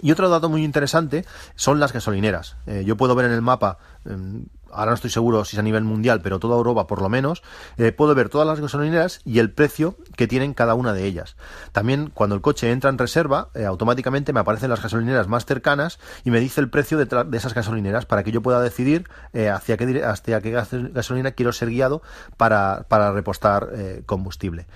Y 0.00 0.12
otro 0.12 0.28
dato 0.28 0.48
muy 0.48 0.64
interesante 0.64 1.24
son 1.56 1.80
las 1.80 1.92
gasolineras. 1.92 2.56
yo 2.84 2.96
puedo 2.96 3.16
ver 3.16 3.26
en 3.26 3.32
el 3.32 3.42
mapa 3.42 3.78
em, 4.04 4.46
ahora 4.72 4.90
no 4.92 4.94
estoy 4.94 5.10
seguro 5.10 5.44
si 5.44 5.56
es 5.56 5.60
a 5.60 5.62
nivel 5.62 5.84
mundial, 5.84 6.20
pero 6.22 6.38
toda 6.38 6.56
Europa 6.56 6.86
por 6.86 7.02
lo 7.02 7.08
menos, 7.08 7.42
eh, 7.76 7.92
puedo 7.92 8.14
ver 8.14 8.28
todas 8.28 8.46
las 8.46 8.60
gasolineras 8.60 9.20
y 9.24 9.38
el 9.38 9.50
precio 9.50 9.96
que 10.16 10.26
tienen 10.26 10.54
cada 10.54 10.74
una 10.74 10.92
de 10.92 11.04
ellas. 11.04 11.36
También 11.72 12.10
cuando 12.12 12.34
el 12.34 12.40
coche 12.40 12.70
entra 12.70 12.90
en 12.90 12.98
reserva, 12.98 13.48
eh, 13.54 13.64
automáticamente 13.64 14.32
me 14.32 14.40
aparecen 14.40 14.70
las 14.70 14.82
gasolineras 14.82 15.28
más 15.28 15.44
cercanas 15.44 15.98
y 16.24 16.30
me 16.30 16.40
dice 16.40 16.60
el 16.60 16.70
precio 16.70 16.98
de, 16.98 17.06
de 17.06 17.36
esas 17.36 17.54
gasolineras 17.54 18.06
para 18.06 18.22
que 18.22 18.32
yo 18.32 18.42
pueda 18.42 18.60
decidir 18.60 19.08
eh, 19.32 19.48
hacia, 19.48 19.76
qué, 19.76 20.52
gasolina 20.92 21.32
quiero 21.32 21.52
ser 21.52 21.70
guiado 21.70 22.02
para, 22.36 22.84
repostar 23.12 23.68
combustible. 24.06 24.66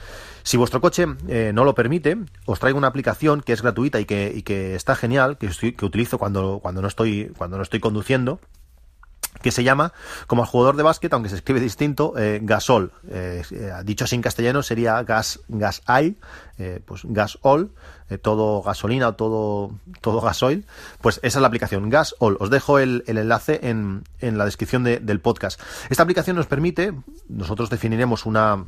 Si 0.42 0.56
vuestro 0.56 0.80
coche 0.80 1.06
no 1.06 1.64
lo 1.64 1.74
permite, 1.74 2.18
os 2.46 2.58
traigo 2.58 2.78
una 2.78 2.88
aplicación 2.88 3.40
que 3.40 3.52
es 3.52 3.62
gratuita 3.62 4.00
y 4.00 4.04
que, 4.04 4.74
está 4.74 4.96
genial, 4.96 5.38
que, 5.38 5.46
utilizo 5.84 6.18
cuando 6.18 6.60
no 6.64 6.88
estoy 6.88 7.80
conduciendo 7.80 8.40
que 9.40 9.50
se 9.50 9.64
llama, 9.64 9.92
como 10.26 10.42
el 10.42 10.48
jugador 10.48 10.76
de 10.76 10.82
básquet, 10.82 11.12
aunque 11.12 11.28
se 11.28 11.36
escribe 11.36 11.60
distinto, 11.60 12.14
eh, 12.16 12.40
Gasol. 12.42 12.92
Eh, 13.08 13.42
eh, 13.50 13.72
dicho 13.84 14.04
así 14.04 14.14
en 14.14 14.22
castellano 14.22 14.62
sería 14.62 15.02
gas, 15.02 15.40
gas 15.48 15.82
pues 16.84 17.02
Gasol, 17.04 17.72
todo 18.20 18.62
gasolina 18.62 19.08
o 19.08 19.14
todo, 19.14 19.72
todo 20.00 20.20
gasoil. 20.20 20.64
Pues 21.00 21.18
esa 21.22 21.38
es 21.38 21.42
la 21.42 21.48
aplicación, 21.48 21.88
Gasol. 21.90 22.36
Os 22.38 22.50
dejo 22.50 22.78
el, 22.78 23.02
enlace 23.06 23.60
en, 23.64 24.04
en 24.20 24.38
la 24.38 24.44
descripción 24.44 24.84
del 24.84 25.20
podcast. 25.20 25.60
Esta 25.90 26.04
aplicación 26.04 26.36
nos 26.36 26.46
permite, 26.46 26.92
nosotros 27.28 27.68
definiremos 27.68 28.26
una 28.26 28.64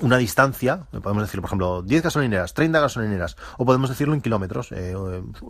una 0.00 0.16
distancia, 0.16 0.86
podemos 1.02 1.22
decir, 1.22 1.40
por 1.40 1.48
ejemplo, 1.48 1.82
10 1.82 2.02
gasolineras, 2.02 2.54
30 2.54 2.80
gasolineras, 2.80 3.36
o 3.56 3.64
podemos 3.64 3.88
decirlo 3.88 4.14
en 4.14 4.20
kilómetros, 4.20 4.72
eh, 4.72 4.94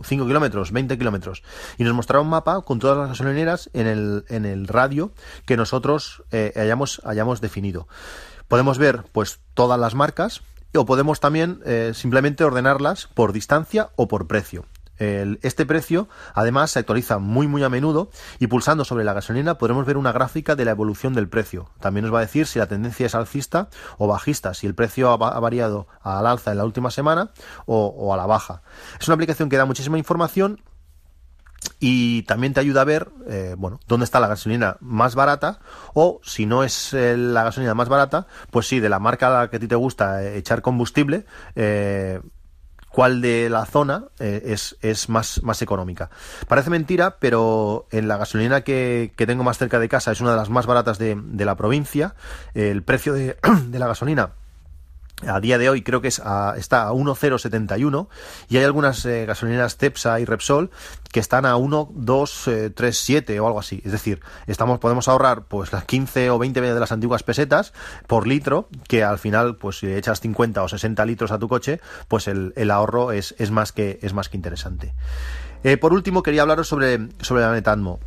5 0.03 0.25
kilómetros, 0.25 0.71
20 0.71 0.97
kilómetros, 0.97 1.43
y 1.77 1.83
nos 1.83 1.93
mostrará 1.93 2.21
un 2.21 2.29
mapa 2.29 2.61
con 2.61 2.79
todas 2.79 2.97
las 2.97 3.09
gasolineras 3.09 3.69
en 3.73 3.87
el, 3.87 4.25
en 4.29 4.45
el 4.45 4.67
radio 4.67 5.11
que 5.45 5.57
nosotros 5.57 6.23
eh, 6.31 6.53
hayamos, 6.55 7.01
hayamos 7.05 7.41
definido. 7.41 7.87
Podemos 8.47 8.77
ver, 8.77 9.03
pues, 9.11 9.39
todas 9.53 9.79
las 9.79 9.95
marcas, 9.95 10.41
o 10.75 10.85
podemos 10.85 11.19
también 11.19 11.61
eh, 11.65 11.91
simplemente 11.93 12.43
ordenarlas 12.43 13.07
por 13.13 13.33
distancia 13.33 13.89
o 13.95 14.07
por 14.07 14.27
precio 14.27 14.65
este 14.99 15.65
precio, 15.65 16.09
además, 16.33 16.71
se 16.71 16.79
actualiza 16.79 17.19
muy 17.19 17.47
muy 17.47 17.63
a 17.63 17.69
menudo 17.69 18.09
y 18.39 18.47
pulsando 18.47 18.85
sobre 18.85 19.03
la 19.03 19.13
gasolina 19.13 19.57
podremos 19.57 19.85
ver 19.85 19.97
una 19.97 20.11
gráfica 20.11 20.55
de 20.55 20.65
la 20.65 20.71
evolución 20.71 21.13
del 21.13 21.29
precio. 21.29 21.69
También 21.79 22.05
nos 22.05 22.13
va 22.13 22.19
a 22.19 22.21
decir 22.21 22.47
si 22.47 22.59
la 22.59 22.67
tendencia 22.67 23.05
es 23.05 23.15
alcista 23.15 23.69
o 23.97 24.07
bajista, 24.07 24.53
si 24.53 24.67
el 24.67 24.75
precio 24.75 25.11
ha, 25.11 25.39
variado 25.39 25.87
al 26.01 26.27
alza 26.27 26.51
en 26.51 26.57
la 26.57 26.65
última 26.65 26.91
semana 26.91 27.31
o, 27.65 28.13
a 28.13 28.17
la 28.17 28.25
baja. 28.25 28.61
Es 28.99 29.07
una 29.07 29.15
aplicación 29.15 29.49
que 29.49 29.57
da 29.57 29.65
muchísima 29.65 29.97
información 29.97 30.61
y 31.79 32.23
también 32.23 32.53
te 32.53 32.61
ayuda 32.61 32.81
a 32.81 32.85
ver 32.85 33.09
eh, 33.27 33.55
bueno 33.57 33.81
dónde 33.85 34.05
está 34.05 34.21
la 34.21 34.29
gasolina 34.29 34.77
más 34.79 35.15
barata 35.15 35.59
o 35.93 36.21
si 36.23 36.45
no 36.45 36.63
es 36.63 36.93
eh, 36.93 37.17
la 37.17 37.43
gasolina 37.43 37.73
más 37.73 37.89
barata 37.89 38.27
pues 38.49 38.67
sí 38.67 38.79
de 38.79 38.87
la 38.87 38.99
marca 38.99 39.27
a 39.27 39.41
la 39.41 39.49
que 39.49 39.57
a 39.57 39.59
ti 39.59 39.67
te 39.67 39.75
gusta 39.75 40.23
eh, 40.23 40.37
echar 40.37 40.61
combustible 40.61 41.25
cuál 42.89 43.21
de 43.21 43.49
la 43.49 43.65
zona 43.65 44.05
eh, 44.19 44.43
es, 44.45 44.77
es 44.81 45.09
más, 45.09 45.41
más 45.43 45.61
económica. 45.61 46.09
Parece 46.47 46.69
mentira, 46.69 47.17
pero 47.19 47.87
en 47.91 48.07
la 48.07 48.17
gasolina 48.17 48.61
que, 48.61 49.13
que, 49.15 49.27
tengo 49.27 49.43
más 49.43 49.57
cerca 49.57 49.79
de 49.79 49.89
casa 49.89 50.11
es 50.11 50.21
una 50.21 50.31
de 50.31 50.37
las 50.37 50.49
más 50.49 50.65
baratas 50.65 50.97
de, 50.97 51.19
de 51.21 51.45
la 51.45 51.55
provincia. 51.55 52.15
El 52.53 52.83
precio 52.83 53.13
de, 53.13 53.37
de 53.67 53.79
la 53.79 53.87
gasolina 53.87 54.31
a 55.27 55.39
día 55.39 55.57
de 55.57 55.69
hoy 55.69 55.81
creo 55.81 56.01
que 56.01 56.07
es 56.07 56.21
está 56.57 56.83
a 56.83 56.93
1,071 56.93 58.09
y 58.47 58.57
hay 58.57 58.63
algunas 58.63 59.05
eh, 59.05 59.25
gasolineras 59.25 59.77
Cepsa 59.77 60.19
y 60.19 60.25
Repsol 60.25 60.69
que 61.11 61.19
están 61.19 61.45
a 61.45 61.57
1,237 61.57 63.33
eh, 63.33 63.39
o 63.39 63.47
algo 63.47 63.59
así. 63.59 63.81
Es 63.83 63.91
decir, 63.91 64.21
estamos 64.47 64.79
podemos 64.79 65.07
ahorrar 65.07 65.45
pues 65.45 65.73
las 65.73 65.85
15 65.85 66.29
o 66.29 66.39
20 66.39 66.61
de 66.61 66.79
las 66.79 66.91
antiguas 66.91 67.23
pesetas 67.23 67.73
por 68.07 68.27
litro, 68.27 68.69
que 68.87 69.03
al 69.03 69.19
final 69.19 69.57
pues 69.57 69.79
si 69.79 69.91
echas 69.91 70.19
50 70.21 70.63
o 70.63 70.67
60 70.67 71.05
litros 71.05 71.31
a 71.31 71.39
tu 71.39 71.47
coche, 71.47 71.79
pues 72.07 72.27
el, 72.27 72.53
el 72.55 72.71
ahorro 72.71 73.11
es, 73.11 73.35
es, 73.37 73.51
más 73.51 73.71
que 73.71 73.99
es 74.01 74.13
más 74.13 74.29
que 74.29 74.37
interesante. 74.37 74.93
Eh, 75.63 75.77
por 75.77 75.93
último 75.93 76.23
quería 76.23 76.43
hablaros 76.43 76.67
sobre 76.67 77.09
sobre 77.21 77.41
la 77.41 77.51
Netatmo 77.51 77.99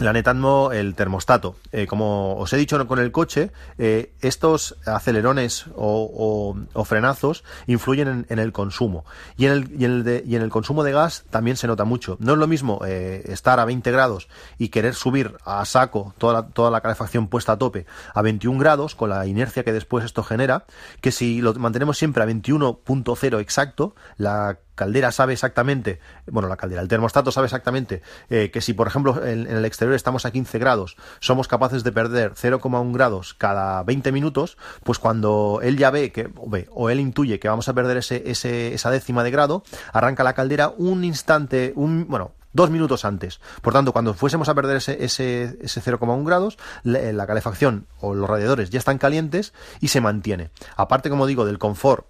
la 0.00 0.12
Netatmo, 0.12 0.70
el 0.72 0.94
termostato. 0.94 1.56
Eh, 1.72 1.86
como 1.86 2.36
os 2.36 2.52
he 2.52 2.56
dicho 2.56 2.86
con 2.86 2.98
el 2.98 3.10
coche, 3.10 3.50
eh, 3.78 4.12
estos 4.20 4.76
acelerones 4.86 5.66
o, 5.74 6.56
frenazos 6.84 7.44
influyen 7.66 8.26
en, 8.28 8.38
el 8.38 8.52
consumo. 8.52 9.04
Y 9.36 9.46
en 9.46 9.52
el, 9.52 9.80
y, 9.80 9.84
en 9.84 9.92
el 9.92 10.24
y 10.26 10.36
en 10.36 10.42
el 10.42 10.50
consumo 10.50 10.84
de 10.84 10.92
gas 10.92 11.24
también 11.30 11.56
se 11.56 11.66
nota 11.66 11.84
mucho. 11.84 12.16
No 12.20 12.32
es 12.32 12.38
lo 12.38 12.46
mismo 12.46 12.80
eh, 12.86 13.22
estar 13.26 13.58
a 13.60 13.64
20 13.64 13.90
grados 13.90 14.28
y 14.58 14.68
querer 14.68 14.94
subir 14.94 15.36
a 15.44 15.64
saco 15.64 16.14
toda 16.18 16.32
la, 16.32 16.48
toda 16.48 16.70
la 16.70 16.80
calefacción 16.80 17.28
puesta 17.28 17.52
a 17.52 17.58
tope 17.58 17.86
a 18.14 18.22
21 18.22 18.58
grados, 18.58 18.94
con 18.94 19.10
la 19.10 19.26
inercia 19.26 19.64
que 19.64 19.72
después 19.72 20.04
esto 20.04 20.22
genera, 20.22 20.66
que 21.00 21.12
si 21.12 21.40
lo 21.40 21.54
mantenemos 21.54 21.98
siempre 21.98 22.22
a 22.22 22.26
21.0 22.26 23.40
exacto, 23.40 23.94
la 24.16 24.58
caldera 24.78 25.12
sabe 25.12 25.34
exactamente, 25.34 25.98
bueno, 26.26 26.48
la 26.48 26.56
caldera, 26.56 26.80
el 26.80 26.88
termostato 26.88 27.30
sabe 27.30 27.46
exactamente 27.46 28.00
eh, 28.30 28.50
que 28.50 28.62
si, 28.62 28.72
por 28.72 28.86
ejemplo, 28.86 29.22
en, 29.26 29.46
el 29.46 29.64
exterior 29.66 29.94
estamos 29.94 30.24
a 30.24 30.30
15 30.30 30.58
grados, 30.58 30.96
somos 31.20 31.48
capaces 31.48 31.84
de 31.84 31.92
perder 31.92 32.32
0,1 32.32 32.94
grados 32.94 33.34
cada 33.34 33.82
20 33.82 34.12
minutos, 34.12 34.56
pues 34.84 34.98
cuando 34.98 35.60
él 35.62 35.76
ya 35.76 35.90
ve 35.90 36.12
que, 36.12 36.30
o, 36.36 36.48
ve, 36.48 36.68
o 36.72 36.88
él 36.88 37.00
intuye 37.00 37.38
que 37.38 37.48
vamos 37.48 37.68
a 37.68 37.74
perder 37.74 37.98
ese, 37.98 38.22
ese, 38.30 38.72
esa 38.72 38.90
décima 38.90 39.24
de 39.24 39.32
grado, 39.32 39.64
arranca 39.92 40.22
la 40.24 40.32
caldera 40.32 40.72
un 40.78 41.04
instante, 41.04 41.72
un, 41.74 42.06
bueno, 42.08 42.32
dos 42.52 42.70
minutos 42.70 43.04
antes. 43.04 43.40
Por 43.62 43.72
tanto, 43.72 43.92
cuando 43.92 44.14
fuésemos 44.14 44.48
a 44.48 44.54
perder 44.54 44.78
ese, 44.78 45.04
ese, 45.04 45.58
ese 45.60 45.82
0,1 45.82 46.24
grados, 46.24 46.58
la, 46.82 47.26
calefacción 47.26 47.86
o 48.00 48.14
los 48.14 48.28
radiadores 48.28 48.70
ya 48.70 48.78
están 48.78 48.98
calientes 48.98 49.52
y 49.80 49.88
se 49.88 50.00
mantiene. 50.00 50.50
Aparte, 50.76 51.10
como 51.10 51.26
digo, 51.26 51.44
del 51.44 51.58
confort, 51.58 52.06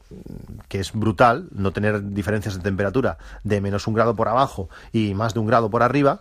que 0.68 0.80
es 0.80 0.92
brutal, 0.92 1.48
no 1.52 1.72
tener 1.72 2.12
diferencias 2.12 2.56
de 2.56 2.62
temperatura 2.62 3.18
de 3.42 3.60
menos 3.60 3.86
un 3.86 3.94
grado 3.94 4.14
por 4.14 4.28
abajo 4.28 4.68
y 4.92 5.14
más 5.14 5.34
de 5.34 5.40
un 5.40 5.46
grado 5.46 5.70
por 5.70 5.82
arriba, 5.82 6.20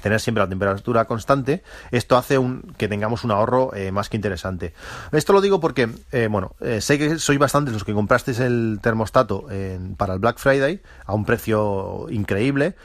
tener 0.00 0.20
siempre 0.20 0.42
la 0.42 0.48
temperatura 0.48 1.04
constante, 1.04 1.62
esto 1.90 2.16
hace 2.16 2.38
un, 2.38 2.74
que 2.76 2.88
tengamos 2.88 3.24
un 3.24 3.30
ahorro 3.30 3.74
eh, 3.74 3.92
más 3.92 4.08
que 4.08 4.16
interesante. 4.16 4.72
Esto 5.12 5.32
lo 5.32 5.40
digo 5.40 5.60
porque, 5.60 5.88
eh, 6.12 6.28
bueno, 6.30 6.54
eh, 6.60 6.80
sé 6.80 6.98
que 6.98 7.18
sois 7.18 7.38
bastantes 7.38 7.74
los 7.74 7.84
que 7.84 7.92
comprasteis 7.92 8.40
el 8.40 8.78
termostato 8.82 9.46
para 9.96 10.14
el 10.14 10.20
Black 10.20 10.38
Friday 10.38 10.80
a 11.04 11.14
un 11.14 11.24
precio 11.24 12.06
increíble 12.10 12.76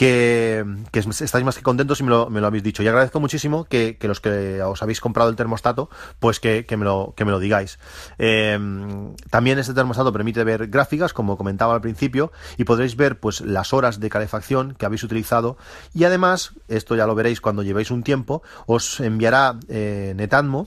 que, 0.00 0.64
estáis 0.94 1.44
más 1.44 1.56
que 1.56 1.62
contentos 1.62 2.00
y 2.00 2.04
me 2.04 2.08
lo, 2.08 2.46
habéis 2.46 2.62
dicho. 2.62 2.82
Y 2.82 2.88
agradezco 2.88 3.20
muchísimo 3.20 3.64
que, 3.64 3.98
los 4.00 4.20
que 4.20 4.62
os 4.62 4.82
habéis 4.82 4.98
comprado 4.98 5.28
el 5.28 5.36
termostato, 5.36 5.90
pues 6.18 6.40
que, 6.40 6.64
me, 6.70 6.86
lo, 6.86 7.12
que 7.14 7.26
me 7.26 7.30
lo 7.30 7.38
digáis. 7.38 7.78
Em, 8.16 9.14
también 9.28 9.58
este 9.58 9.74
termostato 9.74 10.10
permite 10.10 10.42
ver 10.42 10.68
gráficas, 10.68 11.12
como 11.12 11.36
comentaba 11.36 11.74
al 11.74 11.82
principio, 11.82 12.32
y 12.56 12.64
podréis 12.64 12.96
ver 12.96 13.20
pues 13.20 13.42
las 13.42 13.74
horas 13.74 14.00
de 14.00 14.08
calefacción 14.08 14.74
que 14.74 14.86
habéis 14.86 15.04
utilizado. 15.04 15.58
Y 15.92 16.04
además, 16.04 16.52
esto 16.68 16.96
ya 16.96 17.06
lo 17.06 17.14
veréis 17.14 17.42
cuando 17.42 17.62
llevéis 17.62 17.90
un 17.90 18.02
tiempo, 18.02 18.42
os 18.64 19.00
enviará 19.00 19.56
eh, 19.68 20.14
Netatmo 20.16 20.66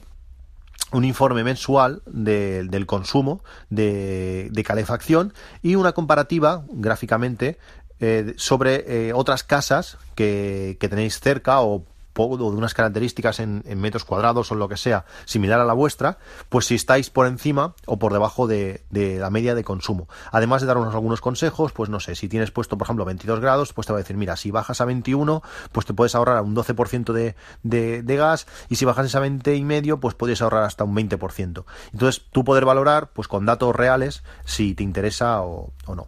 un 0.92 1.06
informe 1.06 1.44
mensual 1.44 2.04
del 2.06 2.86
consumo 2.86 3.44
de, 3.72 4.50
de, 4.52 4.64
calefacción 4.64 5.34
y 5.64 5.74
una 5.74 5.94
comparativa 5.94 6.66
gráficamente 6.70 7.58
eh, 8.06 8.34
sobre 8.36 8.84
eh, 8.86 9.14
otras 9.14 9.44
casas 9.44 9.98
que, 10.14 10.76
que, 10.78 10.90
tenéis 10.90 11.22
cerca 11.22 11.62
o 11.62 11.86
o 12.16 12.38
de 12.38 12.58
unas 12.58 12.74
características 12.74 13.40
en, 13.40 13.64
metros 13.76 14.06
cuadrados 14.06 14.52
o 14.52 14.56
lo 14.56 14.70
que 14.70 14.78
sea 14.78 15.06
similar 15.26 15.60
a 15.60 15.66
la 15.66 15.74
vuestra, 15.74 16.18
pues 16.50 16.66
si 16.66 16.76
estáis 16.76 17.10
por 17.10 17.28
encima 17.28 17.74
o 17.86 17.98
por 17.98 18.14
debajo 18.14 18.48
de, 18.48 18.84
la 18.92 19.30
media 19.30 19.56
de 19.56 19.64
consumo. 19.64 20.08
Además 20.32 20.62
de 20.62 20.68
daros 20.68 20.94
algunos 20.94 21.22
consejos, 21.22 21.72
pues 21.72 21.90
no 21.90 22.00
sé, 22.00 22.16
si 22.16 22.30
tienes 22.30 22.52
puesto 22.52 22.78
por 22.78 22.86
ejemplo 22.86 23.06
22 23.06 23.40
grados, 23.40 23.74
pues 23.74 23.88
te 23.88 23.94
va 23.94 24.00
a 24.00 24.02
decir, 24.02 24.18
mira, 24.18 24.36
si 24.36 24.52
bajas 24.52 24.82
a 24.82 24.86
21, 24.86 25.42
pues 25.72 25.86
te 25.86 25.94
puedes 25.94 26.16
ahorrar 26.16 26.42
un 26.44 26.56
12% 26.56 27.14
de, 27.14 27.36
de, 27.64 28.16
gas 28.16 28.48
y 28.70 28.76
si 28.76 28.86
bajas 28.86 29.14
a 29.16 29.20
20 29.20 29.56
y 29.56 29.64
medio, 29.64 30.00
pues 30.00 30.16
puedes 30.16 30.42
ahorrar 30.42 30.64
hasta 30.64 30.84
un 30.84 30.96
20%. 30.96 31.66
Entonces 31.92 32.26
tú 32.32 32.44
poder 32.44 32.66
valorar 32.66 33.10
pues 33.12 33.28
con 33.28 33.46
datos 33.46 33.76
reales 33.76 34.24
si 34.46 34.76
te 34.76 34.84
interesa 34.84 35.42
o, 35.42 35.74
no. 35.88 36.08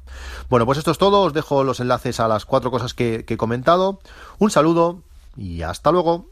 Bueno, 0.50 0.66
pues 0.66 0.78
esto 0.78 0.92
es 0.92 0.98
todo, 0.98 1.22
os 1.22 1.34
dejo 1.34 1.64
los 1.64 1.80
enlaces 1.80 2.20
a 2.20 2.28
las 2.28 2.46
cuatro 2.46 2.72
cosas 2.72 2.94
que 2.94 3.26
he 3.28 3.38
comentado. 3.38 4.00
Un 4.38 4.52
saludo 4.52 5.05
y 5.38 5.62
hasta 5.62 5.92
luego. 5.92 6.30